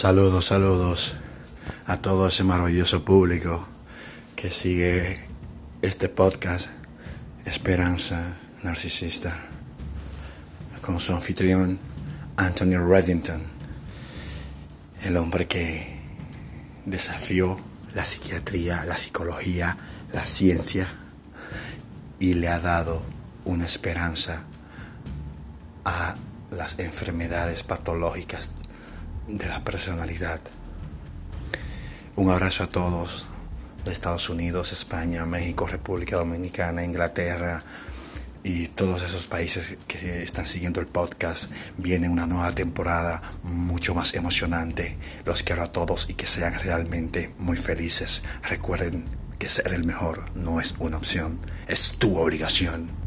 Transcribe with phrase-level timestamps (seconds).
[0.00, 1.12] Saludos, saludos
[1.84, 3.68] a todo ese maravilloso público
[4.34, 5.20] que sigue
[5.82, 6.70] este podcast
[7.44, 9.36] Esperanza Narcisista
[10.80, 11.78] con su anfitrión
[12.38, 13.42] Anthony Reddington,
[15.02, 16.00] el hombre que
[16.86, 17.60] desafió
[17.94, 19.76] la psiquiatría, la psicología,
[20.14, 20.88] la ciencia
[22.18, 23.02] y le ha dado
[23.44, 24.44] una esperanza
[25.84, 26.16] a
[26.50, 28.50] las enfermedades patológicas
[29.28, 30.40] de la personalidad.
[32.16, 33.26] Un abrazo a todos
[33.84, 37.62] de Estados Unidos, España, México, República Dominicana, Inglaterra
[38.42, 41.50] y todos esos países que están siguiendo el podcast.
[41.78, 44.96] Viene una nueva temporada mucho más emocionante.
[45.24, 48.22] Los quiero a todos y que sean realmente muy felices.
[48.42, 49.06] Recuerden
[49.38, 52.99] que ser el mejor no es una opción, es tu obligación.